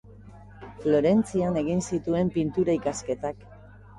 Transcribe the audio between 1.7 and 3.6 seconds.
zituen pintura ikasketak.